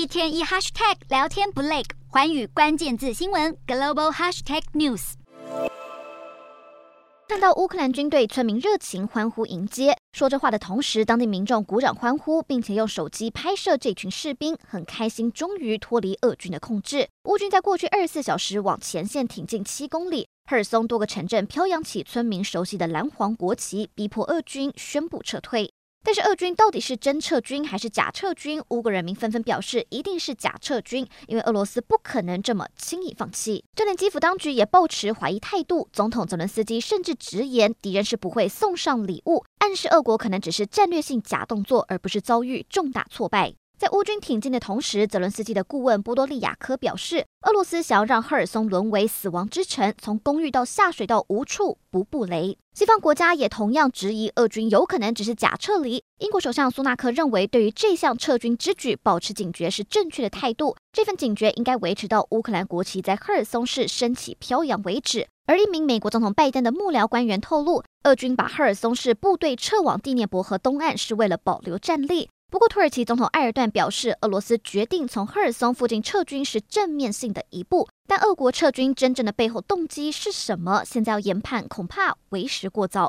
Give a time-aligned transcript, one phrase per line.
[0.00, 5.12] 一天一 hashtag 聊天不累，寰宇关键字新闻 global hashtag news。
[7.28, 9.94] 看到乌克兰军队，村民热情欢呼迎接。
[10.14, 17.06] 说这话的同时，当地民众鼓掌欢呼，并且用手机拍摄这群士兵，很开心，终于脱离俄军的控制。
[17.24, 25.70] 乌军在过去二十四小时往前线挺进七公里，赫尔松多个城镇飘扬起村民熟悉的蓝黄国旗，逼迫俄军宣布撤退。
[26.02, 28.62] 但是俄军到底是真撤军还是假撤军？
[28.70, 33.64] 乌国人民纷纷表示一定是假撤军，因为俄罗斯不可能这么轻易放弃。
[33.76, 43.54] 就连基辅当局也抱持怀疑态度，总统泽伦斯基甚至直言敌人是不会送上礼物，暗示俄国可能只是战略性假动作，而不是遭遇重大挫败。
[43.80, 52.58] 在乌军挺进的同时，泽伦斯基的顾问波多利亚科表示，俄罗斯想要让赫尔松沦为死亡之城，从公寓到下水道无处不布雷。
[52.74, 56.04] 西方国家也同样质疑俄军有可能只是假撤离。
[56.18, 65.26] 英国首相苏纳克认为，对于这项撤军之举保持警觉是正确的态度，这份警觉应该维持到乌克兰国旗在赫尔松市升起飘扬为止。
[65.46, 72.28] 而一名美国总统拜登的幕僚官员透露，俄军把赫尔松市部队撤往第聂伯河东岸是为了保留战力。
[72.50, 80.82] 不过，土耳其总统埃尔段表示，俄罗斯决定从赫尔松附近撤军是正面性的一步，但俄国撤军真正的背后动机是什么？
[80.84, 83.08] 现在要研判恐怕为时过早。